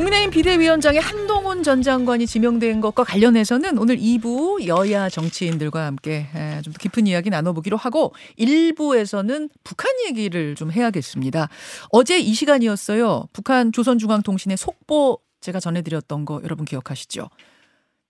국민의힘 0.00 0.30
비대위원장에 0.30 0.98
한동훈 0.98 1.62
전 1.62 1.82
장관이 1.82 2.26
지명된 2.26 2.80
것과 2.80 3.04
관련해서는 3.04 3.76
오늘 3.76 3.98
2부 3.98 4.66
여야 4.66 5.10
정치인들과 5.10 5.84
함께 5.84 6.26
좀 6.64 6.72
더 6.72 6.78
깊은 6.78 7.06
이야기 7.06 7.28
나눠보기로 7.28 7.76
하고 7.76 8.14
1부에서는 8.38 9.50
북한 9.62 9.92
얘기를 10.06 10.54
좀 10.54 10.72
해야겠습니다. 10.72 11.50
어제 11.90 12.18
이 12.18 12.32
시간이었어요. 12.32 13.26
북한 13.34 13.72
조선중앙통신의 13.72 14.56
속보 14.56 15.20
제가 15.42 15.60
전해드렸던 15.60 16.24
거 16.24 16.40
여러분 16.44 16.64
기억하시죠? 16.64 17.28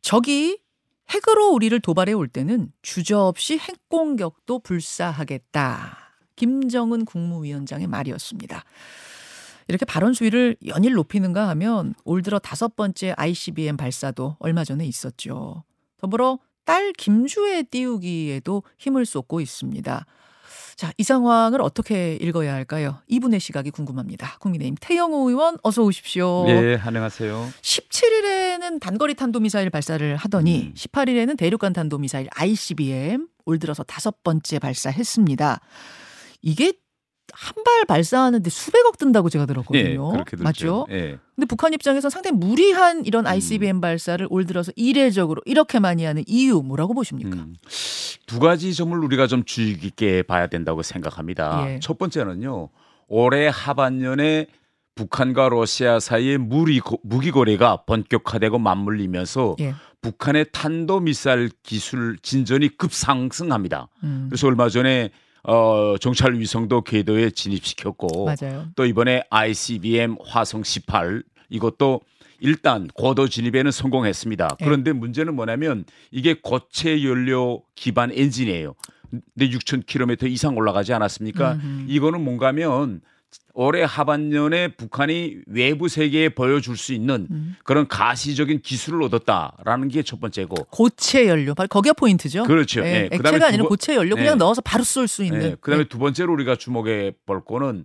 적이 0.01 0.61
핵으로 1.11 1.51
우리를 1.51 1.79
도발해 1.81 2.13
올 2.13 2.29
때는 2.29 2.71
주저없이 2.83 3.59
핵공격도 3.59 4.61
불사하겠다. 4.61 5.99
김정은 6.37 7.05
국무위원장의 7.05 7.89
말이었습니다. 7.89 8.65
이렇게 9.69 9.85
발언 9.85 10.13
수위를 10.13 10.57
연일 10.67 10.95
높이는가 10.95 11.49
하면 11.51 11.95
올 12.05 12.23
들어 12.23 12.39
다섯 12.39 12.77
번째 12.77 13.15
ICBM 13.17 13.77
발사도 13.77 14.37
얼마 14.39 14.65
전에 14.65 14.85
있었죠. 14.87 15.65
더불어 15.99 16.39
딸 16.65 16.93
김주의 16.93 17.65
띄우기에도 17.65 18.63
힘을 18.79 19.07
쏟고 19.07 19.41
있습니다. 19.41 20.07
자, 20.81 20.93
이 20.97 21.03
상황을 21.03 21.61
어떻게 21.61 22.15
읽어야 22.15 22.55
할까요? 22.55 23.03
이분의 23.07 23.39
시각이 23.39 23.71
궁금합니다. 23.71 24.39
국민의힘 24.39 24.77
태영호 24.81 25.29
의원 25.29 25.59
어서 25.63 25.83
오십시오. 25.83 26.45
네, 26.47 26.77
안녕하세요. 26.77 27.51
17일에는 27.61 28.81
단거리 28.81 29.15
탄도미사일 29.15 29.69
발사를 29.69 30.17
하더니 30.17 30.69
음. 30.69 30.75
18일에는 30.75 31.37
대륙간 31.37 31.75
탄도미사일 31.75 32.29
ICBM 32.35 33.29
올 33.45 33.59
들어서 33.59 33.83
다섯 33.83 34.23
번째 34.23 34.59
발사했습니다. 34.59 35.61
이게 36.41 36.73
한 37.33 37.55
발 37.65 37.85
발사하는데 37.85 38.49
수백억 38.51 38.99
든다고 38.99 39.29
제가 39.31 39.47
들었거든요. 39.47 40.13
네, 40.13 40.25
맞죠? 40.39 40.87
네. 40.89 41.19
근데 41.35 41.47
북한 41.47 41.73
입장에서 41.73 42.11
상당히 42.11 42.37
무리한 42.37 43.05
이런 43.07 43.27
ICBM 43.27 43.77
음. 43.77 43.81
발사를 43.81 44.27
올 44.31 44.47
들어서 44.47 44.73
이례적으로 44.77 45.43
이렇게 45.45 45.79
많이 45.79 46.05
하는 46.05 46.23
이유 46.27 46.63
뭐라고 46.63 46.95
보십니까? 46.95 47.37
음. 47.37 47.55
두 48.27 48.39
가지 48.39 48.75
점을 48.75 48.97
우리가 48.99 49.27
좀 49.27 49.45
주의 49.45 49.77
깊게 49.77 50.23
봐야 50.23 50.47
된다고 50.47 50.83
생각합니다. 50.83 51.65
예. 51.69 51.81
첫 51.81 51.99
번째는요. 51.99 52.69
올해 53.09 53.51
하반년에 53.53 54.47
북한과 54.95 55.49
러시아 55.49 55.99
사이의 55.99 56.39
무리, 56.39 56.81
무기 57.03 57.31
거래가 57.31 57.85
본격화되고 57.87 58.59
맞물리면서 58.59 59.57
예. 59.61 59.75
북한의 60.03 60.47
탄도 60.53 61.01
미사일 61.01 61.51
기술 61.63 62.19
진전이 62.23 62.77
급상승합니다. 62.77 63.89
음. 64.05 64.27
그래서 64.31 64.47
얼마 64.47 64.69
전에 64.69 65.11
어, 65.43 65.97
정찰 66.01 66.35
위성도 66.35 66.83
궤도에 66.83 67.31
진입시켰고 67.31 68.27
맞아요. 68.27 68.67
또 68.77 68.85
이번에 68.85 69.23
ICBM 69.31 70.17
화성 70.25 70.63
18 70.65 71.23
이것도 71.49 72.01
일단 72.41 72.89
고도 72.89 73.29
진입에는 73.29 73.71
성공했습니다. 73.71 74.57
네. 74.59 74.65
그런데 74.65 74.93
문제는 74.93 75.35
뭐냐면 75.35 75.85
이게 76.11 76.35
고체 76.35 77.03
연료 77.05 77.63
기반 77.75 78.11
엔진이에요. 78.13 78.75
근데 79.11 79.51
6,000km 79.51 80.31
이상 80.31 80.57
올라가지 80.57 80.93
않았습니까? 80.93 81.55
음흠. 81.55 81.85
이거는 81.89 82.23
뭔가면 82.23 83.01
올해 83.55 83.83
하반년에 83.83 84.69
북한이 84.69 85.39
외부 85.47 85.89
세계에 85.89 86.31
보여줄 86.31 86.77
수 86.77 86.93
있는 86.93 87.27
음. 87.31 87.57
그런 87.65 87.89
가시적인 87.89 88.63
기술을 88.63 89.03
얻었다라는 89.03 89.89
게 89.89 90.03
첫 90.03 90.21
번째고 90.21 90.55
고체 90.71 91.29
연료 91.29 91.55
바로 91.55 91.69
거기가 91.69 91.93
포인트죠. 91.93 92.45
그렇죠. 92.45 92.81
네. 92.81 93.09
네. 93.09 93.17
액체가 93.17 93.47
아니라 93.49 93.65
고체 93.65 93.95
연료 93.95 94.17
그냥 94.17 94.39
네. 94.39 94.45
넣어서 94.45 94.61
바로 94.61 94.83
쏠 94.83 95.07
수 95.09 95.25
있는. 95.25 95.39
네. 95.41 95.57
그다음에 95.61 95.85
두 95.85 95.99
번째로 95.99 96.33
우리가 96.33 96.57
주목해 96.57 97.13
볼 97.27 97.45
거는 97.45 97.85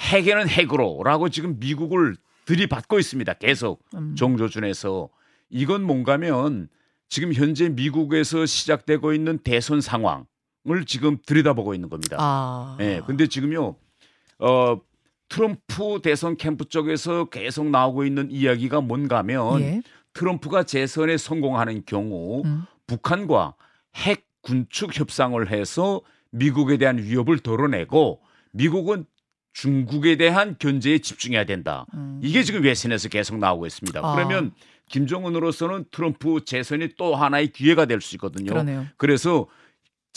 핵에는 0.00 0.48
핵으로라고 0.48 1.28
지금 1.28 1.58
미국을 1.60 2.16
들이받고 2.46 2.98
있습니다. 2.98 3.32
계속 3.34 3.82
음. 3.94 4.14
종조준에서 4.16 5.08
이건 5.50 5.82
뭔가면 5.84 6.68
지금 7.08 7.32
현재 7.32 7.68
미국에서 7.68 8.46
시작되고 8.46 9.12
있는 9.12 9.38
대선 9.38 9.80
상황을 9.80 10.26
지금 10.86 11.18
들여다보고 11.24 11.74
있는 11.74 11.88
겁니다. 11.88 12.16
아. 12.18 12.76
네. 12.78 13.00
근데 13.06 13.26
지금요. 13.26 13.76
어 14.40 14.80
트럼프 15.28 16.00
대선 16.02 16.36
캠프 16.36 16.64
쪽에서 16.68 17.26
계속 17.26 17.70
나오고 17.70 18.04
있는 18.04 18.30
이야기가 18.30 18.80
뭔가면 18.80 19.60
예. 19.60 19.82
트럼프가 20.12 20.64
재선에 20.64 21.16
성공하는 21.16 21.84
경우 21.86 22.42
음. 22.44 22.64
북한과 22.86 23.54
핵 23.96 24.26
군축 24.42 24.98
협상을 24.98 25.50
해서 25.50 26.00
미국에 26.30 26.78
대한 26.78 26.98
위협을 26.98 27.38
덜어내고 27.38 28.20
미국은 28.52 29.04
중국에 29.52 30.16
대한 30.16 30.56
견제에 30.58 30.98
집중해야 30.98 31.44
된다. 31.44 31.86
음. 31.94 32.20
이게 32.22 32.42
지금 32.42 32.62
외신에서 32.62 33.08
계속 33.08 33.38
나오고 33.38 33.66
있습니다. 33.66 34.00
아. 34.02 34.14
그러면 34.14 34.52
김정은으로서는 34.88 35.84
트럼프 35.90 36.44
재선이 36.44 36.90
또 36.96 37.14
하나의 37.14 37.48
기회가 37.52 37.86
될 37.86 38.00
수 38.00 38.16
있거든요. 38.16 38.50
그러네요. 38.50 38.86
그래서 38.96 39.46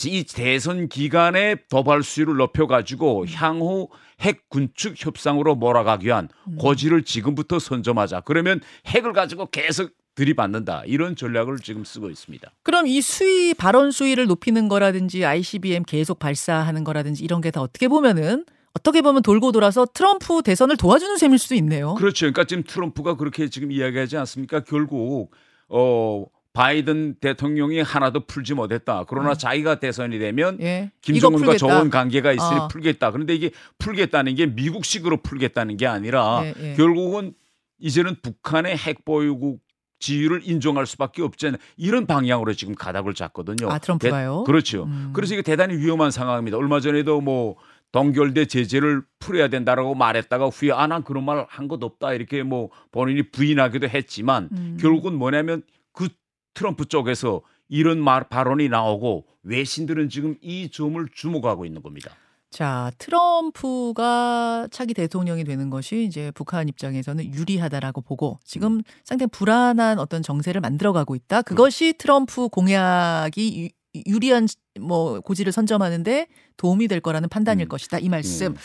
이 0.04 0.24
대선 0.24 0.88
기간에 0.88 1.56
도발 1.70 2.02
수위를 2.02 2.36
높여가지고 2.36 3.22
음. 3.22 3.26
향후 3.34 3.88
핵 4.20 4.48
군축 4.48 4.94
협상으로 4.96 5.54
몰아가기 5.54 6.06
위한 6.06 6.28
음. 6.48 6.56
고지를 6.56 7.04
지금부터 7.04 7.58
선점하자. 7.58 8.20
그러면 8.22 8.60
핵을 8.86 9.12
가지고 9.12 9.46
계속 9.46 9.90
들이받는다 10.16 10.82
이런 10.86 11.16
전략을 11.16 11.58
지금 11.58 11.84
쓰고 11.84 12.10
있습니다. 12.10 12.48
그럼 12.62 12.86
이 12.86 13.00
수위 13.00 13.54
발언 13.54 13.90
수위를 13.90 14.26
높이는 14.26 14.68
거라든지 14.68 15.24
ICBM 15.24 15.84
계속 15.84 16.18
발사하는 16.18 16.84
거라든지 16.84 17.24
이런 17.24 17.40
게 17.40 17.50
다 17.50 17.60
어떻게 17.62 17.88
보면은 17.88 18.44
어떻게 18.74 19.00
보면 19.02 19.22
돌고 19.22 19.52
돌아서 19.52 19.86
트럼프 19.86 20.42
대선을 20.42 20.76
도와주는 20.76 21.16
셈일 21.16 21.38
수도 21.38 21.54
있네요. 21.56 21.94
그렇죠. 21.94 22.24
그러니까 22.26 22.44
지금 22.44 22.62
트럼프가 22.64 23.16
그렇게 23.16 23.48
지금 23.48 23.70
이야기하지 23.72 24.16
않습니까? 24.18 24.60
결국 24.60 25.30
어 25.68 26.24
바이든 26.54 27.16
대통령이 27.20 27.80
하나도 27.82 28.26
풀지 28.26 28.54
못했다. 28.54 29.04
그러나 29.08 29.30
음. 29.30 29.34
자기가 29.34 29.80
대선이 29.80 30.18
되면 30.18 30.56
예. 30.60 30.90
김정은과 31.02 31.56
좋은 31.58 31.90
관계가 31.90 32.32
있으니 32.32 32.60
어. 32.60 32.68
풀겠다. 32.68 33.10
그런데 33.10 33.34
이게 33.34 33.50
풀겠다는 33.78 34.36
게 34.36 34.46
미국식으로 34.46 35.18
풀겠다는 35.22 35.76
게 35.76 35.86
아니라 35.86 36.42
예, 36.44 36.54
예. 36.60 36.74
결국은 36.74 37.34
이제는 37.80 38.16
북한의 38.22 38.76
핵 38.76 39.04
보유국 39.04 39.60
지위를 39.98 40.42
인정할 40.44 40.86
수밖에 40.86 41.22
없지 41.22 41.48
않은 41.48 41.58
이런 41.76 42.06
방향으로 42.06 42.52
지금 42.54 42.74
가닥을 42.74 43.14
잡거든요. 43.14 43.68
아 43.70 43.78
트럼프가요? 43.78 44.44
대, 44.46 44.50
그렇죠. 44.50 44.84
음. 44.84 45.10
그래서 45.12 45.34
이게 45.34 45.42
대단히 45.42 45.76
위험한 45.76 46.10
상황입니다. 46.12 46.56
얼마 46.56 46.78
전에도 46.78 47.20
뭐 47.20 47.56
동결대 47.90 48.44
제재를 48.46 49.02
풀어야 49.18 49.48
된다라고 49.48 49.94
말했다가 49.94 50.46
후에 50.48 50.70
아 50.72 50.86
난 50.86 51.02
그런 51.02 51.24
말 51.24 51.46
한 51.48 51.68
것 51.68 51.82
없다 51.82 52.12
이렇게 52.14 52.42
뭐 52.44 52.70
본인이 52.92 53.22
부인하기도 53.30 53.88
했지만 53.88 54.50
음. 54.52 54.76
결국은 54.80 55.14
뭐냐면 55.14 55.62
그 55.92 56.08
트럼프 56.54 56.86
쪽에서 56.86 57.42
이런 57.68 57.98
말 57.98 58.28
발언이 58.28 58.68
나오고 58.68 59.26
외신들은 59.42 60.08
지금 60.08 60.36
이 60.40 60.70
점을 60.70 61.04
주목하고 61.12 61.64
있는 61.66 61.82
겁니다. 61.82 62.10
자, 62.50 62.92
트럼프가 62.98 64.68
차기 64.70 64.94
대통령이 64.94 65.42
되는 65.42 65.70
것이 65.70 66.04
이제 66.04 66.30
북한 66.36 66.68
입장에서는 66.68 67.34
유리하다라고 67.34 68.02
보고 68.02 68.38
지금 68.44 68.74
음. 68.74 68.82
상당히 69.02 69.28
불안한 69.32 69.98
어떤 69.98 70.22
정세를 70.22 70.60
만들어가고 70.60 71.16
있다. 71.16 71.42
그것이 71.42 71.94
트럼프 71.98 72.48
공약이 72.48 73.72
유, 74.06 74.18
리한 74.20 74.46
뭐 74.80 75.18
고지를 75.18 75.50
선점하는데 75.50 76.28
도움이 76.56 76.86
될 76.86 77.00
거라는 77.00 77.28
판단일 77.28 77.66
음. 77.66 77.68
것이다. 77.68 77.98
이 77.98 78.08
말씀. 78.08 78.52
음. 78.52 78.56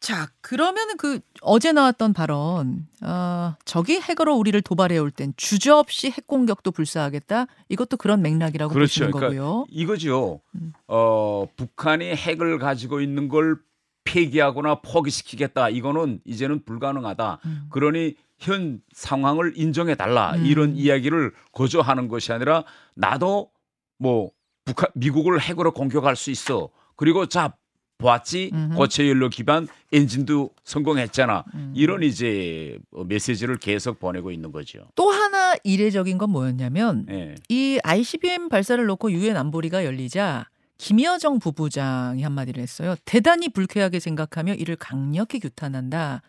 자, 0.00 0.28
그러면은 0.40 0.96
그 0.96 1.18
어제 1.42 1.72
나왔던 1.72 2.12
발언, 2.12 2.86
어, 3.02 3.56
적이 3.64 4.00
핵으로 4.00 4.36
우리를 4.36 4.60
도발해 4.62 4.96
올 4.98 5.10
땐 5.10 5.32
주저 5.36 5.76
없이 5.76 6.08
핵 6.10 6.26
공격도 6.26 6.70
불사하겠다. 6.70 7.46
이것도 7.68 7.96
그런 7.96 8.22
맥락이라고 8.22 8.72
그렇죠. 8.72 9.06
보시는 9.06 9.10
그러니까 9.10 9.42
거고요. 9.42 9.66
이거죠. 9.70 10.40
음. 10.54 10.72
어, 10.86 11.46
북한이 11.56 12.04
핵을 12.14 12.58
가지고 12.58 13.00
있는 13.00 13.28
걸 13.28 13.58
폐기하거나 14.04 14.76
포기시키겠다. 14.82 15.68
이거는 15.68 16.20
이제는 16.24 16.64
불가능하다. 16.64 17.40
음. 17.44 17.66
그러니 17.70 18.14
현 18.38 18.80
상황을 18.92 19.54
인정해 19.56 19.96
달라. 19.96 20.34
음. 20.36 20.46
이런 20.46 20.76
이야기를 20.76 21.32
거저하는 21.52 22.06
것이 22.08 22.32
아니라 22.32 22.64
나도 22.94 23.50
뭐 23.98 24.30
북한 24.64 24.90
미국을 24.94 25.40
핵으로 25.40 25.72
공격할 25.72 26.14
수 26.14 26.30
있어. 26.30 26.70
그리고 26.94 27.26
자 27.26 27.54
보았지 27.98 28.52
고체 28.76 29.08
연료 29.08 29.28
기반 29.28 29.66
엔진도 29.92 30.50
성공했잖아. 30.64 31.44
음. 31.54 31.72
이런 31.74 32.02
이제 32.02 32.78
메시지를 32.92 33.58
계속 33.58 33.98
보내고 33.98 34.30
있는 34.30 34.52
거죠. 34.52 34.86
또 34.94 35.10
하나 35.10 35.54
이례적인 35.64 36.16
건 36.16 36.30
뭐였냐면 36.30 37.06
네. 37.06 37.34
이 37.48 37.78
ICBM 37.82 38.48
발사를 38.48 38.84
놓고 38.86 39.12
유엔 39.12 39.36
안보리가 39.36 39.84
열리자 39.84 40.46
김여정 40.78 41.40
부부장이 41.40 42.22
한마디를 42.22 42.62
했어요. 42.62 42.94
대단히 43.04 43.48
불쾌하게 43.48 43.98
생각하며 43.98 44.54
이를 44.54 44.76
강력히 44.76 45.40
규탄한다. 45.40 46.22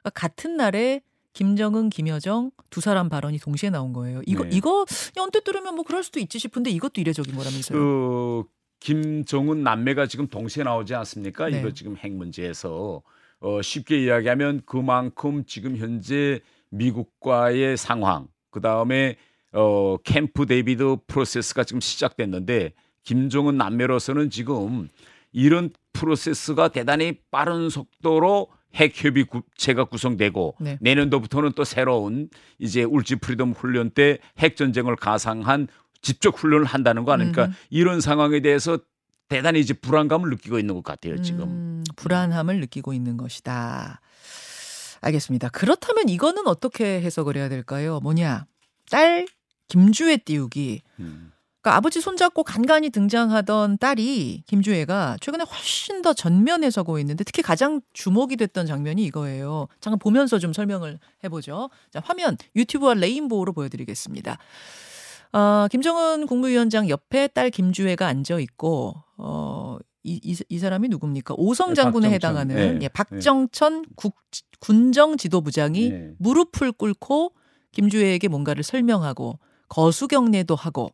그러니까 0.00 0.10
같은 0.12 0.56
날에 0.56 1.02
김정은, 1.34 1.88
김여정 1.88 2.50
두 2.68 2.80
사람 2.80 3.08
발언이 3.08 3.38
동시에 3.38 3.70
나온 3.70 3.92
거예요. 3.92 4.20
이거 4.26 4.42
네. 4.44 4.50
이거 4.52 4.84
언뜻 5.18 5.44
들으면 5.44 5.76
뭐 5.76 5.84
그럴 5.84 6.02
수도 6.02 6.18
있지 6.18 6.38
싶은데 6.38 6.70
이것도 6.70 7.00
이례적인 7.00 7.34
거라면서요. 7.34 7.78
그 7.78 8.44
김정은 8.82 9.62
남매가 9.62 10.06
지금 10.06 10.26
동시에 10.26 10.64
나오지 10.64 10.92
않습니까? 10.96 11.48
네. 11.48 11.60
이거 11.60 11.70
지금 11.70 11.96
핵 11.96 12.12
문제에서 12.12 13.00
어, 13.38 13.62
쉽게 13.62 14.02
이야기하면 14.02 14.62
그만큼 14.66 15.44
지금 15.46 15.76
현재 15.76 16.40
미국과의 16.70 17.76
상황, 17.76 18.26
그 18.50 18.60
다음에 18.60 19.16
어, 19.52 19.98
캠프 19.98 20.46
데이비드 20.46 20.96
프로세스가 21.06 21.62
지금 21.62 21.80
시작됐는데 21.80 22.72
김정은 23.04 23.56
남매로서는 23.56 24.30
지금 24.30 24.88
이런 25.30 25.70
프로세스가 25.92 26.68
대단히 26.68 27.20
빠른 27.30 27.68
속도로 27.68 28.48
핵협의 28.74 29.24
구체가 29.24 29.84
구성되고 29.84 30.56
네. 30.60 30.78
내년도부터는 30.80 31.52
또 31.52 31.62
새로운 31.62 32.30
이제 32.58 32.82
을지 32.82 33.16
프리덤 33.16 33.52
훈련 33.52 33.90
때 33.90 34.18
핵전쟁을 34.38 34.96
가상한 34.96 35.68
직접 36.02 36.36
훈련을 36.36 36.66
한다는 36.66 37.04
거 37.04 37.12
아닙니까? 37.12 37.46
음. 37.46 37.52
이런 37.70 38.00
상황에 38.00 38.40
대해서 38.40 38.78
대단히 39.28 39.60
이제 39.60 39.72
불안감을 39.72 40.28
느끼고 40.30 40.58
있는 40.58 40.74
것 40.74 40.84
같아요, 40.84 41.22
지금. 41.22 41.44
음, 41.44 41.84
불안함을 41.96 42.60
느끼고 42.60 42.92
있는 42.92 43.16
것이다. 43.16 44.00
알겠습니다. 45.00 45.48
그렇다면 45.48 46.08
이거는 46.08 46.46
어떻게 46.46 47.00
해석을 47.00 47.36
해야 47.36 47.48
될까요? 47.48 48.00
뭐냐? 48.02 48.46
딸 48.90 49.26
김주애 49.68 50.18
띄우기. 50.18 50.82
음. 51.00 51.32
그러니까 51.62 51.76
아버지 51.76 52.00
손잡고 52.00 52.42
간간히 52.42 52.90
등장하던 52.90 53.78
딸이 53.78 54.42
김주애가 54.46 55.16
최근에 55.20 55.44
훨씬 55.44 56.02
더 56.02 56.12
전면에 56.12 56.70
서고 56.70 56.98
있는데 56.98 57.22
특히 57.22 57.40
가장 57.40 57.80
주목이 57.92 58.36
됐던 58.36 58.66
장면이 58.66 59.04
이거예요. 59.04 59.68
잠깐 59.80 59.98
보면서 60.00 60.40
좀 60.40 60.52
설명을 60.52 60.98
해보죠. 61.22 61.70
자, 61.92 62.02
화면 62.04 62.36
유튜브와 62.56 62.94
레인보우로 62.94 63.52
보여드리겠습니다. 63.52 64.38
어, 65.32 65.66
김정은 65.70 66.26
국무위원장 66.26 66.88
옆에 66.88 67.28
딸 67.28 67.50
김주혜가 67.50 68.06
앉아 68.06 68.38
있고 68.40 68.94
어, 69.16 69.78
이, 70.04 70.20
이, 70.22 70.36
이 70.48 70.58
사람이 70.58 70.88
누굽니까? 70.88 71.34
오성 71.38 71.70
네, 71.70 71.74
장군에 71.74 72.08
네, 72.08 72.14
해당하는 72.14 72.78
네, 72.78 72.84
예, 72.84 72.88
박정천 72.88 73.82
네. 73.82 73.88
국, 73.96 74.16
군정 74.60 75.16
지도부장이 75.16 75.90
네. 75.90 76.10
무릎을 76.18 76.72
꿇고 76.72 77.32
김주혜에게 77.72 78.28
뭔가를 78.28 78.62
설명하고 78.62 79.38
거수경례도 79.68 80.54
하고 80.54 80.90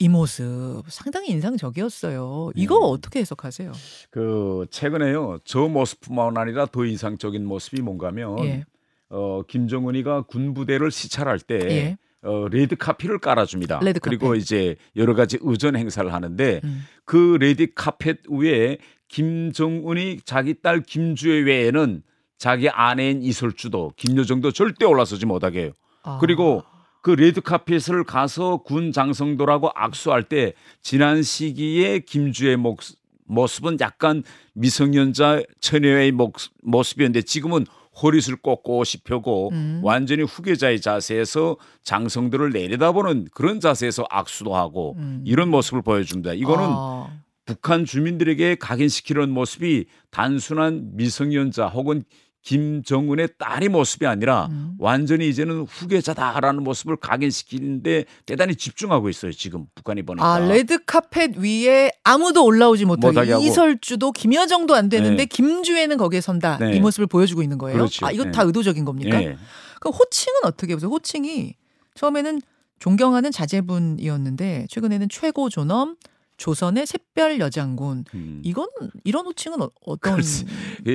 이 0.00 0.08
모습 0.08 0.82
상당히 0.88 1.28
인상적이었어요. 1.30 2.50
이거 2.56 2.80
네. 2.80 2.86
어떻게 2.86 3.20
해석하세요? 3.20 3.70
그 4.10 4.66
최근에요. 4.70 5.38
저 5.44 5.68
모습뿐만 5.68 6.36
아니라 6.36 6.66
더 6.66 6.84
인상적인 6.84 7.46
모습이 7.46 7.82
뭔가면 7.82 8.44
예. 8.44 8.64
어, 9.10 9.42
김정은이가 9.46 10.22
군부대를 10.22 10.90
시찰할 10.90 11.38
때 11.38 11.58
예. 11.70 11.98
어, 12.22 12.46
레드 12.48 12.76
카펫을 12.76 13.18
깔아줍니다. 13.18 13.80
레드 13.82 14.00
그리고 14.00 14.34
이제 14.34 14.76
여러 14.96 15.14
가지 15.14 15.38
의전 15.40 15.76
행사를 15.76 16.12
하는데 16.12 16.60
음. 16.62 16.84
그 17.04 17.36
레드 17.40 17.74
카펫 17.74 18.20
위에 18.28 18.78
김정은이 19.08 20.20
자기 20.24 20.54
딸 20.62 20.82
김주애 20.82 21.40
외에는 21.40 22.02
자기 22.38 22.68
아내인 22.68 23.22
리설주도 23.22 23.92
김여정도 23.96 24.52
절대 24.52 24.84
올라서지 24.84 25.26
못하게 25.26 25.62
해요. 25.62 25.72
아. 26.04 26.18
그리고 26.20 26.64
그 27.02 27.10
레드 27.10 27.40
카펫을 27.40 28.04
가서 28.04 28.58
군 28.58 28.92
장성들하고 28.92 29.70
악수할 29.74 30.22
때 30.22 30.54
지난 30.80 31.22
시기에 31.22 31.98
김주애 32.00 32.54
목, 32.56 32.80
모습은 33.26 33.78
약간 33.80 34.22
미성년자 34.54 35.42
처녀의 35.60 36.12
목, 36.12 36.36
모습이었는데 36.62 37.22
지금은 37.22 37.66
허리를 38.00 38.36
꼿꼿이 38.36 39.02
펴고 39.04 39.50
음. 39.52 39.80
완전히 39.82 40.22
후계자의 40.22 40.80
자세에서 40.80 41.56
장성들을 41.82 42.50
내려다보는 42.50 43.28
그런 43.32 43.60
자세에서 43.60 44.06
악수도 44.08 44.54
하고 44.54 44.94
음. 44.98 45.22
이런 45.26 45.48
모습을 45.50 45.82
보여줍니다. 45.82 46.32
이거는 46.34 46.64
아. 46.68 47.22
북한 47.44 47.84
주민들에게 47.84 48.54
각인시키는 48.54 49.30
모습이 49.30 49.86
단순한 50.10 50.92
미성년자 50.94 51.66
혹은 51.66 52.04
김정은의 52.42 53.28
딸의 53.38 53.68
모습이 53.68 54.06
아니라 54.06 54.48
음. 54.50 54.74
완전히 54.78 55.28
이제는 55.28 55.64
후계자다라는 55.68 56.64
모습을 56.64 56.96
각인시키는데 56.96 58.04
대단히 58.26 58.56
집중하고 58.56 59.08
있어요. 59.08 59.32
지금 59.32 59.66
북한이 59.74 60.02
보니까. 60.02 60.26
아 60.26 60.38
레드 60.40 60.84
카펫 60.84 61.36
위에 61.36 61.92
아무도 62.02 62.44
올라오지 62.44 62.84
못하게 62.84 63.38
이설주도 63.40 64.12
김여정도 64.12 64.74
안 64.74 64.88
되는데 64.88 65.16
네. 65.16 65.26
김주혜는 65.26 65.96
거기에 65.96 66.20
선다 66.20 66.58
네. 66.58 66.76
이 66.76 66.80
모습을 66.80 67.06
보여주고 67.06 67.42
있는 67.42 67.58
거예요. 67.58 67.78
그렇지. 67.78 68.04
아 68.04 68.10
이거 68.10 68.24
네. 68.24 68.32
다 68.32 68.42
의도적인 68.42 68.84
겁니까? 68.84 69.18
네. 69.18 69.36
그럼 69.80 69.94
호칭은 69.94 70.40
어떻게 70.44 70.74
보세요? 70.74 70.90
호칭이 70.90 71.54
처음에는 71.94 72.40
존경하는 72.80 73.30
자제분이었는데 73.30 74.66
최근에는 74.68 75.08
최고 75.08 75.48
존엄 75.48 75.96
조선의 76.42 76.86
샛별 76.86 77.38
여장군. 77.38 78.04
음. 78.14 78.40
이건 78.42 78.66
이런 79.04 79.26
호칭은 79.26 79.62
어, 79.62 79.70
어떤? 79.86 80.20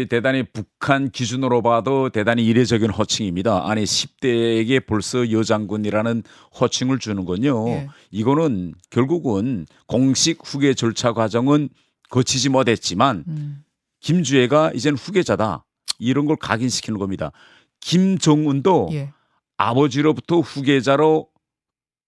대단히 0.09 0.43
북한 0.43 1.09
기준으로 1.09 1.61
봐도 1.61 2.09
대단히 2.09 2.45
이례적인 2.45 2.89
호칭입니다. 2.89 3.61
아니 3.65 3.85
10대에게 3.85 4.85
벌써 4.85 5.31
여장군이라는 5.31 6.23
호칭을 6.59 6.99
주는군요. 6.99 7.69
예. 7.69 7.87
이거는 8.11 8.73
결국은 8.89 9.65
공식 9.85 10.39
후계 10.43 10.73
절차 10.73 11.13
과정은 11.13 11.69
거치지 12.09 12.49
못했지만 12.49 13.23
음. 13.29 13.63
김주애가 14.01 14.73
이젠 14.75 14.95
후계자다 14.95 15.63
이런 15.97 16.25
걸 16.25 16.35
각인시키는 16.35 16.99
겁니다. 16.99 17.31
김정은도 17.79 18.89
예. 18.91 19.13
아버지로부터 19.55 20.41
후계자로 20.41 21.29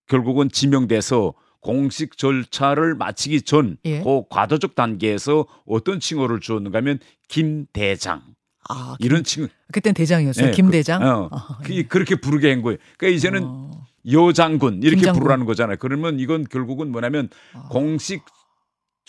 결국은 0.09 0.49
지명돼서 0.51 1.33
공식 1.61 2.17
절차를 2.17 2.95
마치기 2.95 3.41
전, 3.41 3.77
예. 3.85 4.01
그 4.01 4.23
과도적 4.29 4.75
단계에서 4.75 5.45
어떤 5.65 5.99
칭호를 5.99 6.39
주었는가 6.39 6.77
하면 6.79 6.99
김대장. 7.27 8.21
아, 8.69 8.95
이런 8.99 9.23
칭호. 9.23 9.47
그땐 9.71 9.93
대장이었어요. 9.93 10.47
네, 10.47 10.51
김대장. 10.51 11.01
그, 11.01 11.07
어, 11.07 11.29
아, 11.31 11.59
예. 11.69 11.83
그 11.83 11.97
렇게 11.97 12.15
부르게 12.15 12.49
한 12.51 12.61
거예요. 12.61 12.77
그러니까 12.97 13.17
이제는 13.17 13.41
어. 13.43 13.71
여장군 14.09 14.83
이렇게 14.83 14.97
김장군. 14.97 15.19
부르라는 15.21 15.45
거잖아요. 15.45 15.77
그러면 15.79 16.19
이건 16.19 16.45
결국은 16.45 16.91
뭐냐면 16.91 17.29
아. 17.53 17.67
공식 17.69 18.23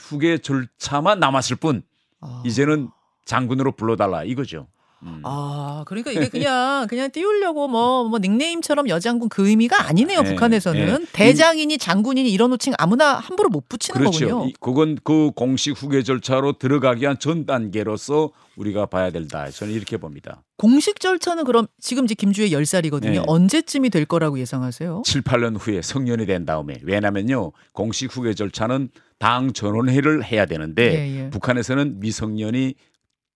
후계 0.00 0.38
절차만 0.38 1.20
남았을 1.20 1.56
뿐 1.56 1.82
아. 2.20 2.42
이제는 2.44 2.88
장군으로 3.26 3.72
불러달라 3.72 4.24
이거죠. 4.24 4.66
음. 5.02 5.22
아, 5.24 5.84
그러니까 5.86 6.10
이게 6.12 6.28
그냥 6.28 6.86
그냥 6.88 7.10
띄우려고 7.10 7.68
뭐, 7.68 8.04
뭐 8.04 8.18
닉네임처럼 8.18 8.88
여장군 8.88 9.28
그 9.28 9.48
의미가 9.48 9.88
아니네요. 9.88 10.22
네, 10.22 10.30
북한에서는 10.30 10.98
네. 10.98 11.06
대장이니 11.12 11.78
장군이니 11.78 12.30
이런 12.30 12.52
호칭 12.52 12.74
아무나 12.78 13.14
함부로 13.14 13.48
못 13.48 13.68
붙이는 13.68 13.98
그렇죠. 13.98 14.28
거군요. 14.28 14.52
그건 14.60 14.98
그 15.02 15.30
공식 15.34 15.72
후계 15.72 16.02
절차로 16.02 16.58
들어가기 16.58 17.02
위한 17.02 17.18
전 17.18 17.46
단계로서 17.46 18.30
우리가 18.56 18.86
봐야 18.86 19.10
된다. 19.10 19.50
저는 19.50 19.72
이렇게 19.72 19.96
봅니다. 19.96 20.42
공식 20.58 21.00
절차는 21.00 21.44
그럼 21.44 21.66
지금 21.80 22.04
이제 22.04 22.14
김주혜 22.14 22.50
10살이거든요. 22.50 23.10
네. 23.12 23.22
언제쯤이 23.26 23.88
될 23.88 24.04
거라고 24.04 24.38
예상하세요? 24.38 25.02
7, 25.06 25.22
8년 25.22 25.56
후에 25.58 25.80
성년이 25.80 26.26
된 26.26 26.44
다음에. 26.44 26.78
왜냐면요. 26.82 27.52
공식 27.72 28.14
후계 28.14 28.34
절차는 28.34 28.90
당 29.18 29.52
전원회를 29.52 30.24
해야 30.24 30.46
되는데 30.46 30.82
예, 30.94 31.24
예. 31.24 31.30
북한에서는 31.30 32.00
미성년이 32.00 32.74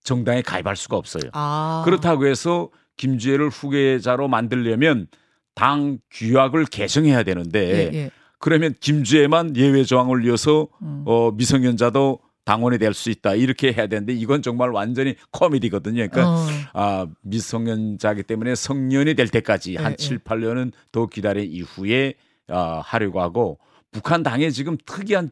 정당에 0.04 0.42
가입할 0.42 0.76
수가 0.76 0.96
없어요. 0.96 1.30
아. 1.32 1.82
그렇다고 1.84 2.26
해서 2.26 2.68
김주혜를 2.96 3.48
후계자로 3.48 4.28
만들려면 4.28 5.08
당 5.54 5.98
규약을 6.12 6.66
개정해야 6.66 7.22
되는데 7.24 7.90
예, 7.92 7.98
예. 7.98 8.10
그러면 8.38 8.74
김주혜만 8.78 9.56
예외 9.56 9.84
조항을 9.84 10.24
이어서 10.26 10.68
음. 10.82 11.02
어, 11.06 11.30
미성년자도 11.32 12.20
당원이 12.44 12.76
될 12.78 12.92
수 12.92 13.08
있다 13.10 13.34
이렇게 13.34 13.72
해야 13.72 13.86
되는데 13.86 14.12
이건 14.12 14.42
정말 14.42 14.70
완전히 14.70 15.14
코미디거든요. 15.30 16.06
그러니까 16.08 16.28
어. 16.28 16.46
아, 16.74 17.06
미성년자기 17.22 18.24
때문에 18.24 18.54
성년이 18.54 19.14
될 19.14 19.28
때까지 19.28 19.76
한 19.76 19.92
예, 19.92 19.96
7, 19.96 20.16
예. 20.16 20.18
8년은 20.18 20.72
더 20.92 21.06
기다린 21.06 21.50
이후에 21.50 22.14
아, 22.48 22.82
하려고 22.84 23.22
하고 23.22 23.58
북한 23.92 24.22
당에 24.22 24.50
지금 24.50 24.76
특이한 24.84 25.30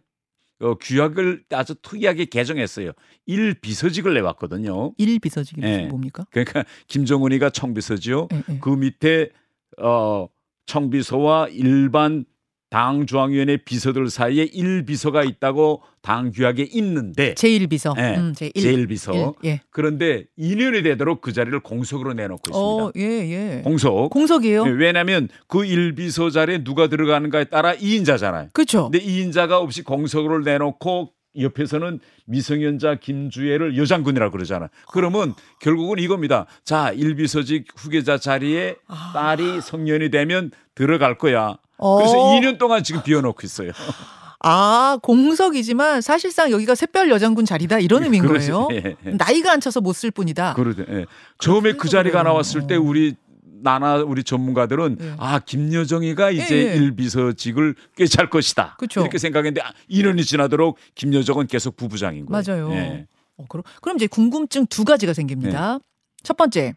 어, 0.62 0.74
규약을 0.76 1.44
아주 1.50 1.74
특이하게 1.82 2.26
개정했어요. 2.26 2.92
일 3.26 3.54
비서직을 3.54 4.14
내왔거든요. 4.14 4.92
일 4.96 5.18
비서직이 5.18 5.60
네. 5.60 5.86
뭡니까? 5.86 6.24
그러니까 6.30 6.64
김정은이가 6.86 7.50
청비서지요. 7.50 8.28
네, 8.30 8.42
네. 8.46 8.58
그 8.60 8.70
밑에 8.70 9.30
어 9.78 10.28
청비서와 10.66 11.48
일반 11.48 12.24
당 12.72 13.04
중앙위원회 13.04 13.58
비서들 13.58 14.08
사이에 14.08 14.44
일비서가 14.44 15.24
있다고 15.24 15.82
당 16.00 16.32
규약에 16.32 16.66
있는데 16.72 17.34
제1비서. 17.34 17.94
네, 17.94 18.16
음, 18.16 18.32
제1. 18.32 18.88
비서 18.88 19.34
예. 19.44 19.60
그런데 19.68 20.24
2년이 20.38 20.82
되도록 20.82 21.20
그 21.20 21.34
자리를 21.34 21.60
공석으로 21.60 22.14
내놓고 22.14 22.40
있습니다. 22.48 22.58
어, 22.58 22.90
예, 22.96 23.02
예. 23.02 23.60
공석. 23.62 24.08
공석이에요? 24.08 24.64
네, 24.64 24.70
왜냐하면 24.70 25.28
그 25.48 25.58
1비서 25.58 26.32
자리에 26.32 26.64
누가 26.64 26.86
들어가는가에 26.86 27.44
따라 27.44 27.74
2인자잖아요. 27.74 28.54
그렇죠. 28.54 28.90
근데 28.90 29.04
2인자가 29.04 29.60
없이 29.60 29.82
공석으로 29.82 30.38
내놓고 30.38 31.12
옆에서는 31.38 32.00
미성년자 32.24 32.96
김주혜를 33.00 33.76
여장군이라고 33.76 34.32
그러잖아. 34.32 34.70
그러면 34.90 35.32
아. 35.32 35.34
결국은 35.60 35.98
이겁니다. 35.98 36.46
자, 36.64 36.90
1비서직 36.94 37.66
후계자 37.76 38.16
자리에 38.16 38.76
아. 38.86 39.12
딸이 39.12 39.60
성년이 39.60 40.10
되면 40.10 40.50
들어갈 40.74 41.18
거야. 41.18 41.58
어. 41.82 41.96
그래서 41.96 42.14
2년 42.16 42.58
동안 42.58 42.82
지금 42.84 43.02
비워놓고 43.02 43.40
있어요. 43.44 43.72
아 44.44 44.98
공석이지만 45.02 46.00
사실상 46.00 46.50
여기가 46.50 46.74
샛별 46.74 47.10
여장군 47.10 47.44
자리다 47.44 47.78
이런 47.78 48.02
의미인 48.04 48.24
그러지, 48.26 48.50
거예요. 48.50 48.68
예, 48.72 48.96
예. 49.06 49.10
나이가 49.10 49.52
안 49.52 49.60
차서 49.60 49.80
못 49.80 49.92
쓸 49.94 50.10
뿐이다. 50.10 50.54
그러죠. 50.54 50.84
예. 50.88 51.06
처음에 51.38 51.72
그 51.74 51.88
자리가 51.88 52.22
나왔을 52.24 52.66
때 52.66 52.76
어. 52.76 52.80
우리 52.80 53.14
나나 53.62 53.96
우리 53.98 54.24
전문가들은 54.24 54.96
예. 55.00 55.14
아 55.18 55.38
김여정이가 55.38 56.30
이제 56.32 56.56
예, 56.56 56.70
예. 56.72 56.74
일비서직을 56.76 57.76
꿰찰 57.96 58.28
것이다 58.30 58.76
그쵸. 58.78 59.00
이렇게 59.02 59.18
생각했는데 59.18 59.60
아, 59.60 59.72
2년이 59.88 60.24
지나도록 60.26 60.76
김여정은 60.96 61.46
계속 61.46 61.76
부부장인 61.76 62.26
거예요. 62.26 62.42
맞아요. 62.44 62.72
예. 62.72 63.06
어, 63.36 63.44
그럼, 63.48 63.62
그럼 63.80 63.96
이제 63.96 64.08
궁금증 64.08 64.66
두 64.66 64.84
가지가 64.84 65.14
생깁니다. 65.14 65.74
네. 65.74 65.78
첫 66.24 66.36
번째. 66.36 66.74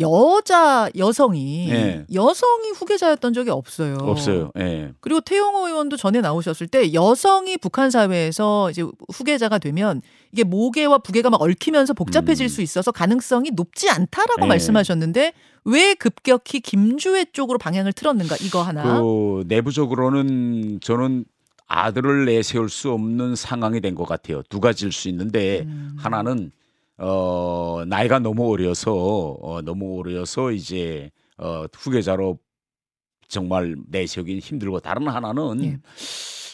여자 0.00 0.88
여성이 0.96 1.70
예. 1.70 2.06
여성이 2.12 2.70
후계자였던 2.70 3.32
적이 3.32 3.50
없어요. 3.50 3.98
없어요. 4.00 4.50
예. 4.58 4.92
그리고 5.00 5.20
태용호 5.20 5.68
의원도 5.68 5.96
전에 5.96 6.20
나오셨을 6.20 6.66
때 6.68 6.92
여성이 6.92 7.56
북한 7.58 7.90
사회에서 7.90 8.70
이제 8.70 8.82
후계자가 9.12 9.58
되면 9.58 10.00
이게 10.32 10.42
모계와 10.44 10.98
부계가 10.98 11.30
막 11.30 11.42
얽히면서 11.42 11.92
복잡해질 11.94 12.46
음. 12.46 12.48
수 12.48 12.62
있어서 12.62 12.92
가능성이 12.92 13.50
높지 13.50 13.90
않다라고 13.90 14.44
예. 14.44 14.46
말씀하셨는데 14.48 15.32
왜 15.64 15.94
급격히 15.94 16.60
김주혜 16.60 17.26
쪽으로 17.32 17.58
방향을 17.58 17.92
틀었는가 17.92 18.36
이거 18.40 18.62
하나. 18.62 19.00
그 19.02 19.44
내부적으로는 19.46 20.80
저는 20.82 21.24
아들을 21.66 22.24
내세울 22.24 22.68
수 22.68 22.90
없는 22.90 23.36
상황이 23.36 23.80
된 23.80 23.94
것 23.94 24.04
같아요. 24.06 24.42
두 24.48 24.60
가지일 24.60 24.92
수 24.92 25.08
있는데 25.08 25.60
음. 25.66 25.94
하나는 25.98 26.50
어 27.00 27.82
나이가 27.86 28.18
너무 28.18 28.50
어려서 28.52 28.92
어 29.40 29.62
너무 29.62 29.98
어려서 29.98 30.52
이제 30.52 31.10
어 31.38 31.64
후계자로 31.74 32.38
정말 33.28 33.76
내세우기 33.88 34.38
힘들고 34.40 34.80
다른 34.80 35.08
하나는 35.08 35.64
예. 35.64 35.78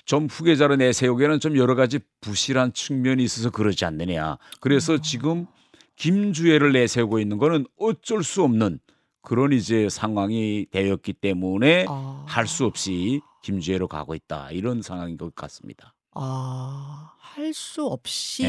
좀 0.05 0.27
후계자로 0.27 0.77
내세우기에는 0.77 1.41
좀 1.41 1.57
여러 1.57 1.75
가지 1.75 1.99
부실한 2.21 2.73
측면이 2.75 3.25
있어서 3.25 3.51
그러지 3.51 3.85
않느냐. 3.85 4.37
그래서 4.61 4.95
아. 4.95 4.99
지금 4.99 5.47
김주혜를 5.97 6.73
내세우고 6.73 7.19
있는 7.19 7.39
거는 7.39 7.67
어쩔 7.79 8.23
수 8.23 8.43
없는 8.45 8.79
그런 9.23 9.53
이제 9.53 9.89
상황이 9.89 10.67
되었기 10.71 11.15
때문에 11.15 11.87
아. 11.89 12.25
할수 12.29 12.67
없이 12.67 13.21
김주혜로 13.43 13.89
가고 13.89 14.15
있다 14.15 14.51
이런 14.53 14.83
상황인 14.83 15.17
것 15.17 15.35
같습니다. 15.35 15.93
아, 16.15 17.13
할 17.19 17.53
수 17.53 17.85
없이 17.87 18.45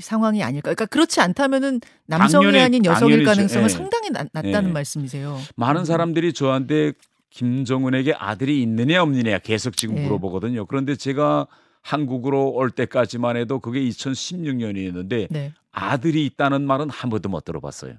상황이 0.00 0.42
아닐까. 0.42 0.62
그러니까 0.74 0.86
그렇지 0.86 1.20
않다면은 1.20 1.80
남성이 2.06 2.46
당연히- 2.46 2.60
아닌 2.64 2.84
여성일. 2.84 3.24
가능성은 3.24 3.64
예. 3.64 3.68
상당히 3.68 4.10
낮, 4.10 4.28
낮다는 4.32 4.68
예. 4.70 4.72
말씀이세요. 4.72 5.38
많은 5.56 5.82
음. 5.82 5.84
사람들이 5.84 6.32
저한테 6.32 6.92
김정은에게 7.30 8.14
아들이 8.14 8.62
있느냐 8.62 9.02
없느냐 9.02 9.38
계속 9.38 9.76
지금 9.76 9.96
예. 9.98 10.02
물어보거든요. 10.04 10.66
그런데 10.66 10.96
제가 10.96 11.46
한국으로 11.82 12.50
올 12.50 12.70
때까지만 12.70 13.36
해도 13.36 13.60
그게 13.60 13.80
2016년이었는데 13.80 15.28
네. 15.30 15.52
아들이 15.70 16.24
있다는 16.26 16.66
말은 16.66 16.90
한 16.90 17.10
번도 17.10 17.28
못 17.28 17.44
들어봤어요. 17.44 17.94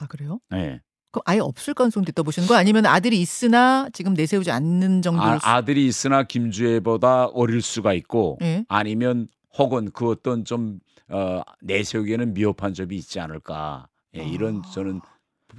아, 0.00 0.06
그래요? 0.06 0.40
네. 0.50 0.80
그럼 1.12 1.22
아예 1.26 1.38
없을 1.38 1.74
가능성도 1.74 2.10
있다 2.10 2.22
보시는 2.24 2.48
거 2.48 2.56
아니면 2.56 2.86
아들이 2.86 3.20
있으나 3.20 3.88
지금 3.92 4.14
내세우지 4.14 4.50
않는 4.50 5.00
정도로 5.02 5.24
아, 5.30 5.38
아들이 5.42 5.86
있으나 5.86 6.24
김주혜보다 6.24 7.26
어릴 7.26 7.62
수가 7.62 7.92
있고 7.94 8.38
예. 8.42 8.64
아니면 8.68 9.28
혹은 9.58 9.90
그 9.92 10.10
어떤 10.10 10.44
좀 10.44 10.80
어, 11.08 11.42
내세우기에는 11.62 12.34
미흡한 12.34 12.74
점이 12.74 12.96
있지 12.96 13.20
않을까 13.20 13.88
예, 14.16 14.24
이런 14.24 14.62
아. 14.64 14.70
저는 14.72 15.00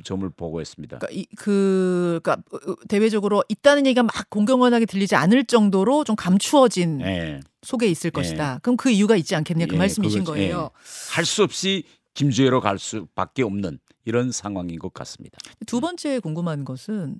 점을 0.03 0.27
보고 0.29 0.59
있습니다. 0.59 0.97
그러니까 0.97 1.17
이, 1.17 1.25
그 1.37 2.19
그러니까 2.21 2.43
대외적으로 2.89 3.43
있다는 3.47 3.85
얘기가 3.85 4.03
막 4.03 4.11
공경원하게 4.29 4.85
들리지 4.85 5.15
않을 5.15 5.45
정도로 5.45 6.03
좀 6.03 6.15
감추어진 6.17 6.99
예. 7.01 7.39
속에 7.61 7.87
있을 7.87 8.11
것이다. 8.11 8.59
그럼 8.61 8.75
그 8.75 8.89
이유가 8.89 9.15
있지 9.15 9.35
않겠냐 9.35 9.67
그 9.67 9.75
예, 9.75 9.77
말씀이신 9.77 10.25
그거죠. 10.25 10.41
예. 10.41 10.49
거예요. 10.49 10.71
할 11.11 11.23
수 11.25 11.43
없이 11.43 11.83
김주혜로 12.13 12.59
갈 12.61 12.77
수밖에 12.79 13.43
없는 13.43 13.79
이런 14.05 14.31
상황인 14.31 14.79
것 14.79 14.93
같습니다. 14.93 15.37
두 15.65 15.79
번째 15.79 16.19
궁금한 16.19 16.65
것은 16.65 17.19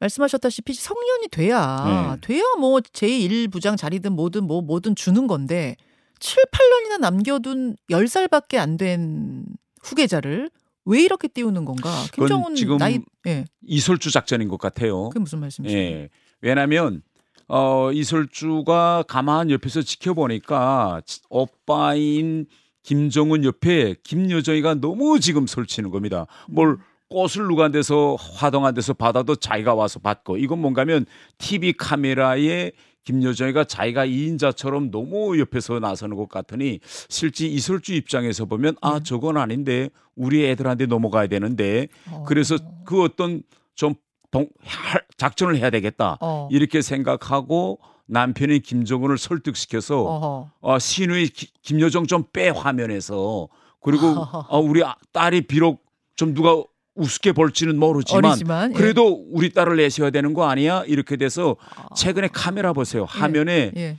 말씀하셨다시피 0.00 0.74
성년이 0.74 1.28
돼야 1.30 2.16
네. 2.20 2.20
돼야 2.34 2.42
뭐 2.58 2.78
제1부장 2.80 3.76
자리든 3.76 4.12
뭐든 4.12 4.44
뭐 4.44 4.60
뭐든 4.60 4.94
주는 4.94 5.26
건데 5.26 5.76
7, 6.18 6.44
8년이나 6.50 7.00
남겨둔 7.00 7.76
10살밖에 7.90 8.56
안 8.56 8.76
된 8.76 9.44
후계자를 9.82 10.50
왜 10.84 11.02
이렇게 11.02 11.28
띄우는 11.28 11.64
건가? 11.64 11.90
김정은 12.14 12.54
지금 12.54 12.78
나이 12.78 13.00
예. 13.26 13.44
이설주 13.66 14.10
작전인 14.12 14.48
것 14.48 14.58
같아요. 14.58 15.08
그게 15.08 15.20
무슨 15.20 15.40
말씀이세요? 15.40 15.78
예. 15.78 16.08
왜냐하면 16.40 17.02
어, 17.48 17.90
이설주가 17.92 19.04
가만 19.06 19.50
옆에서 19.50 19.82
지켜보니까 19.82 21.02
치- 21.06 21.20
오빠인 21.28 22.46
김정은 22.82 23.44
옆에 23.44 23.94
김여정이가 24.04 24.74
너무 24.76 25.18
지금 25.20 25.46
설치는 25.46 25.90
겁니다. 25.90 26.26
뭘 26.48 26.78
꽃을 27.08 27.46
누구한테서 27.48 28.16
화동 28.16 28.64
한 28.64 28.74
데서 28.74 28.92
받아도 28.92 29.36
자기가 29.36 29.74
와서 29.74 29.98
받고 30.00 30.36
이건 30.38 30.60
뭔가면 30.60 31.06
TV 31.38 31.72
카메라에 31.74 32.72
김여정이가 33.06 33.64
자기가 33.64 34.04
이인자처럼 34.04 34.90
너무 34.90 35.38
옆에서 35.38 35.78
나서는 35.78 36.16
것 36.16 36.28
같으니 36.28 36.80
실제 37.08 37.46
이설주 37.46 37.94
입장에서 37.94 38.44
보면 38.44 38.76
아 38.82 38.98
네. 38.98 39.04
저건 39.04 39.36
아닌데 39.38 39.88
우리 40.16 40.44
애들한테 40.46 40.86
넘어가야 40.86 41.28
되는데 41.28 41.86
어. 42.10 42.24
그래서 42.26 42.58
그 42.84 43.02
어떤 43.02 43.42
좀 43.76 43.94
동- 44.30 44.48
할- 44.64 45.04
작전을 45.16 45.56
해야 45.56 45.70
되겠다 45.70 46.18
어. 46.20 46.48
이렇게 46.50 46.82
생각하고 46.82 47.78
남편인 48.06 48.60
김정은을 48.62 49.18
설득시켜서 49.18 50.02
어허. 50.02 50.50
어, 50.60 50.78
신우이 50.78 51.28
기- 51.28 51.52
김여정 51.62 52.06
좀 52.06 52.24
빼 52.32 52.48
화면에서 52.48 53.48
그리고 53.80 54.06
어, 54.08 54.58
우리 54.60 54.82
아- 54.84 54.96
딸이 55.12 55.42
비록 55.42 55.84
좀 56.16 56.34
누가 56.34 56.60
우습게 56.96 57.32
볼지는 57.32 57.78
모르지만 57.78 58.24
어리지만 58.24 58.70
예. 58.72 58.74
그래도 58.74 59.24
우리 59.30 59.50
딸을 59.50 59.76
내세워야 59.76 60.10
되는 60.10 60.34
거 60.34 60.48
아니야 60.48 60.82
이렇게 60.86 61.16
돼서 61.16 61.56
아. 61.76 61.94
최근에 61.94 62.28
카메라 62.32 62.72
보세요 62.72 63.04
화면에 63.04 63.72
예. 63.76 63.96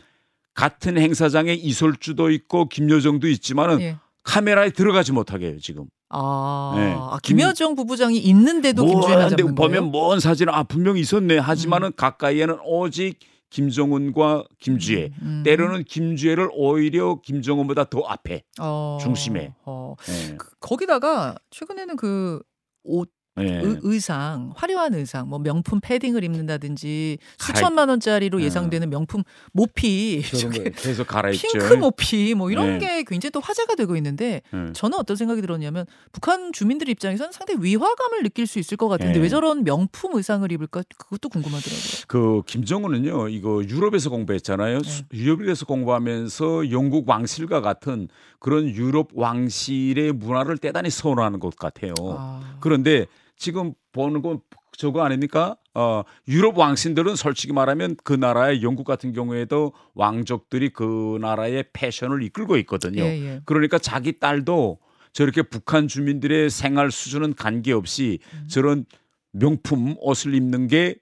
같은 0.53 0.97
행사장에 0.97 1.53
이솔주도 1.53 2.31
있고 2.31 2.67
김여정도 2.67 3.27
있지만은 3.27 3.79
예. 3.81 3.97
카메라에 4.23 4.71
들어가지 4.71 5.13
못하게 5.13 5.47
해요 5.47 5.57
지금. 5.61 5.85
아, 6.09 6.73
네. 6.75 6.95
아, 6.97 7.17
김여정 7.21 7.75
부부장이 7.75 8.17
있는데도 8.17 8.83
하는데 8.85 9.35
잡는 9.35 9.55
보면? 9.55 9.83
음. 9.85 9.91
먼 9.91 10.19
사진 10.19 10.49
아 10.49 10.63
분명 10.63 10.97
있었네 10.97 11.37
하지만은 11.37 11.91
가까이에는 11.95 12.57
오직 12.65 13.19
김정은과 13.49 14.45
김주혜 14.59 15.11
음. 15.21 15.43
때로는 15.45 15.83
김주혜를 15.83 16.49
오히려 16.53 17.19
김정은보다 17.21 17.85
더 17.85 18.01
앞에 18.05 18.43
어, 18.59 18.97
중심에. 19.01 19.53
어. 19.63 19.95
예. 20.09 20.35
그, 20.37 20.49
거기다가 20.59 21.35
최근에는 21.51 21.95
그 21.95 22.41
옷, 22.87 23.09
예. 23.39 23.57
의, 23.59 23.77
의상, 23.83 24.51
화려한 24.55 24.93
의상, 24.95 25.29
뭐 25.29 25.39
명품 25.39 25.79
패딩을 25.79 26.23
입는다든지 26.23 27.17
수천만 27.37 27.89
원짜리로 27.89 28.41
예. 28.41 28.45
예상되는 28.45 28.89
명품 28.89 29.23
모피, 29.51 30.21
계속 30.75 31.07
갈아입죠. 31.07 31.47
핑크 31.51 31.73
모피 31.75 32.33
뭐 32.35 32.49
이런 32.51 32.77
네. 32.79 32.79
게 32.79 33.03
굉장히 33.03 33.31
또 33.31 33.39
화제가 33.39 33.75
되고 33.75 33.95
있는데 33.95 34.41
예. 34.53 34.73
저는 34.73 34.97
어떤 34.97 35.15
생각이 35.17 35.41
들었냐면 35.41 35.85
북한 36.11 36.51
주민들 36.51 36.89
입장에서는 36.89 37.31
상당히 37.31 37.61
위화감을 37.63 38.23
느낄 38.23 38.47
수 38.47 38.59
있을 38.59 38.77
것 38.77 38.87
같은데 38.87 39.13
네. 39.13 39.19
왜 39.19 39.29
저런 39.29 39.63
명품 39.63 40.15
의상을 40.15 40.49
입을까 40.51 40.83
그것도 40.97 41.29
궁금하더라고요. 41.29 42.03
그 42.07 42.41
김정은은요 42.45 43.29
이거 43.29 43.61
유럽에서 43.63 44.09
공부했잖아요. 44.09 44.79
네. 44.81 44.89
수- 44.89 45.03
유럽에서 45.13 45.65
공부하면서 45.65 46.71
영국 46.71 47.07
왕실과 47.09 47.61
같은 47.61 48.07
그런 48.39 48.67
유럽 48.69 49.09
왕실의 49.13 50.13
문화를 50.13 50.57
대단히 50.57 50.89
선호하는 50.89 51.39
것 51.39 51.55
같아요. 51.55 51.93
아. 52.17 52.57
그런데 52.59 53.05
지금 53.37 53.73
보는 53.91 54.21
건 54.21 54.39
저거 54.77 55.03
아닙니까? 55.03 55.57
어, 55.73 56.03
유럽 56.27 56.57
왕신들은 56.57 57.15
솔직히 57.15 57.53
말하면 57.53 57.95
그 58.03 58.13
나라의 58.13 58.61
영국 58.63 58.83
같은 58.83 59.13
경우에도 59.13 59.73
왕족들이 59.93 60.69
그 60.69 61.17
나라의 61.21 61.65
패션을 61.73 62.23
이끌고 62.23 62.57
있거든요. 62.57 63.03
예, 63.03 63.25
예. 63.25 63.41
그러니까 63.45 63.77
자기 63.79 64.19
딸도 64.19 64.79
저렇게 65.13 65.41
북한 65.41 65.87
주민들의 65.87 66.49
생활 66.49 66.91
수준은 66.91 67.33
관계없이 67.35 68.19
음. 68.33 68.47
저런 68.49 68.85
명품 69.31 69.95
옷을 69.99 70.33
입는 70.35 70.67
게 70.67 70.95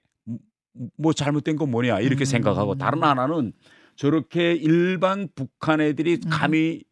뭐 0.96 1.12
잘못된 1.12 1.56
건 1.56 1.70
뭐냐 1.70 2.00
이렇게 2.00 2.24
음. 2.24 2.26
생각하고 2.26 2.74
다른 2.76 3.02
하나는 3.02 3.52
저렇게 3.96 4.52
일반 4.52 5.28
북한 5.34 5.80
애들이 5.80 6.18
음. 6.24 6.30
감히 6.30 6.82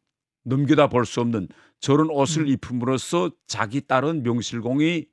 넘겨다 0.45 0.89
볼 0.89 1.05
수 1.05 1.21
없는 1.21 1.49
저런 1.81 2.09
옷을 2.11 2.43
음. 2.43 2.49
입힘으로써 2.49 3.31
자기 3.47 3.81
딸은 3.83 4.23
명실공히 4.23 5.07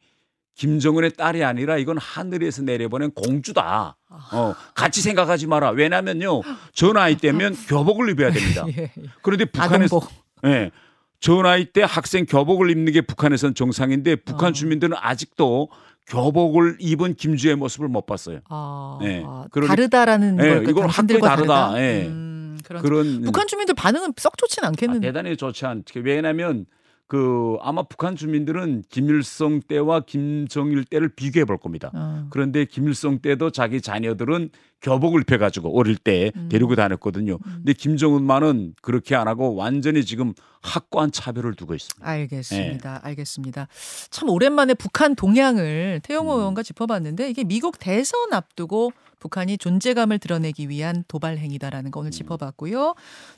김정은의 0.55 1.11
딸이 1.13 1.43
아니라 1.43 1.77
이건 1.77 1.97
하늘에서 1.97 2.61
내려보낸 2.61 3.11
공주다. 3.11 3.97
아. 4.09 4.29
어, 4.35 4.55
같이 4.75 5.01
생각하지 5.01 5.47
마라. 5.47 5.71
왜냐면요. 5.71 6.41
저 6.73 6.93
나이 6.93 7.17
때면 7.17 7.55
교복을 7.67 8.09
입어야 8.09 8.31
됩니다. 8.31 8.65
예, 8.77 8.83
예. 8.83 8.91
그런데 9.21 9.45
북한에서. 9.45 10.01
예. 10.45 10.71
저 11.19 11.41
나이 11.41 11.65
때 11.65 11.83
학생 11.83 12.25
교복을 12.25 12.71
입는 12.71 12.93
게 12.93 13.01
북한에선 13.01 13.53
정상인데 13.53 14.17
북한 14.17 14.49
어. 14.49 14.51
주민들은 14.51 14.97
아직도 14.99 15.69
교복을 16.07 16.77
입은 16.79 17.13
김주의 17.15 17.55
모습을 17.55 17.87
못 17.87 18.05
봤어요. 18.05 18.39
아, 18.49 18.97
네. 19.01 19.23
그러니, 19.51 19.67
다르다라는 19.67 20.35
네, 20.35 20.49
걸 20.55 20.69
이건 20.69 20.89
확실히 20.89 21.21
다르다. 21.21 21.73
네. 21.73 22.07
음, 22.07 22.57
그런 22.81 23.21
북한 23.21 23.47
주민들 23.47 23.75
반응은 23.75 24.13
썩 24.17 24.37
좋지는 24.37 24.67
않겠는데. 24.69 25.07
아, 25.07 25.11
대단히 25.11 25.37
좋지 25.37 25.65
않게 25.65 26.01
왜냐하면 26.01 26.65
그 27.11 27.57
아마 27.59 27.83
북한 27.83 28.15
주민들은 28.15 28.83
김일성 28.87 29.59
때와 29.59 29.99
김정일 29.99 30.85
때를 30.85 31.09
비교해 31.09 31.43
볼 31.43 31.57
겁니다. 31.57 31.91
어. 31.93 32.27
그런데 32.29 32.63
김일성 32.63 33.19
때도 33.19 33.49
자기 33.51 33.81
자녀들은 33.81 34.49
교복을 34.81 35.23
입혀 35.23 35.37
가지고 35.37 35.77
어릴 35.77 35.97
때 35.97 36.31
음. 36.37 36.47
데리고 36.47 36.73
다녔거든요. 36.75 37.33
음. 37.33 37.51
근데 37.57 37.73
김정은만은 37.73 38.75
그렇게 38.81 39.15
안 39.15 39.27
하고 39.27 39.55
완전히 39.55 40.05
지금 40.05 40.33
확고한 40.61 41.11
차별을 41.11 41.55
두고 41.55 41.75
있습니다. 41.75 42.07
알겠습니다. 42.07 42.93
네. 42.93 42.99
알겠습니다. 43.03 43.67
참 44.09 44.29
오랜만에 44.29 44.73
북한 44.73 45.13
동향을 45.13 45.99
태영호 46.03 46.33
음. 46.33 46.39
의원과 46.39 46.63
짚어봤는데 46.63 47.29
이게 47.29 47.43
미국 47.43 47.77
대선 47.77 48.31
앞두고 48.31 48.93
북한이 49.21 49.57
존재감을 49.57 50.19
드러내기 50.19 50.67
위한 50.67 51.05
도발 51.07 51.37
행위다라는 51.37 51.91
거 51.91 52.01
오늘 52.01 52.09
음. 52.09 52.11
짚어봤고요. 52.11 52.95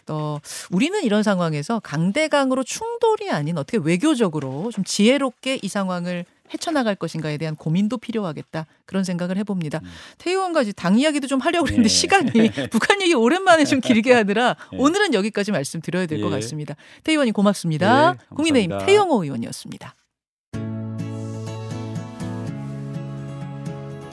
또 0.07 0.39
우리는 0.71 1.03
이런 1.03 1.21
상황에서 1.21 1.79
강대강으로 1.81 2.63
충돌이 2.63 3.29
아닌 3.29 3.57
어떻게 3.57 3.77
외교적으로 3.77 4.71
좀 4.71 4.83
지혜롭게 4.83 5.59
이 5.61 5.67
상황을 5.67 6.25
헤쳐나갈 6.53 6.95
것인가에 6.95 7.37
대한 7.37 7.55
고민도 7.55 7.97
필요하겠다 7.97 8.65
그런 8.85 9.03
생각을 9.03 9.37
해봅니다. 9.37 9.79
음. 9.83 9.89
태의원과 10.19 10.63
당 10.75 10.97
이야기도 10.97 11.27
좀 11.27 11.39
하려고 11.39 11.67
했는데 11.67 11.89
네. 11.89 11.93
시간이 11.93 12.31
북한 12.71 13.01
얘기 13.01 13.13
오랜만에 13.13 13.65
좀 13.65 13.81
길게 13.81 14.13
하느라 14.13 14.55
네. 14.71 14.77
오늘은 14.79 15.13
여기까지 15.13 15.51
말씀드려야 15.51 16.05
될것 16.05 16.29
네. 16.29 16.37
같습니다. 16.37 16.75
태의원님 17.03 17.33
고맙습니다. 17.33 18.13
네, 18.13 18.17
국민의힘 18.35 18.77
태영호 18.85 19.23
의원이었습니다. 19.23 19.95